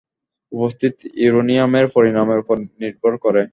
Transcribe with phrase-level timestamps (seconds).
[0.51, 3.41] উপস্থিত ইউরেনিয়ামের পরিমাণের উপর নির্ভর করে।